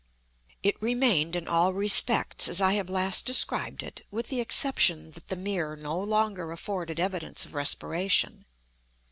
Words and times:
It 0.63 0.81
remained 0.81 1.35
in 1.35 1.47
all 1.47 1.73
respects 1.75 2.47
as 2.49 2.59
I 2.59 2.73
have 2.73 2.89
last 2.89 3.23
described 3.23 3.83
it, 3.83 4.03
with 4.09 4.29
the 4.29 4.41
exception 4.41 5.11
that 5.11 5.27
the 5.27 5.35
mirror 5.35 5.75
no 5.75 5.99
longer 6.01 6.51
afforded 6.51 6.99
evidence 6.99 7.45
of 7.45 7.53
respiration. 7.53 8.45